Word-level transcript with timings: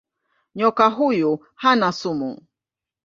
Nyoka 0.55 0.87
huyu 0.87 1.45
hana 1.55 1.91
sumu. 1.91 2.41